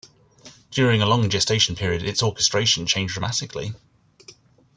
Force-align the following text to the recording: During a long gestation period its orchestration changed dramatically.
During 0.71 1.03
a 1.03 1.05
long 1.05 1.29
gestation 1.29 1.75
period 1.75 2.01
its 2.01 2.23
orchestration 2.23 2.87
changed 2.87 3.13
dramatically. 3.13 3.73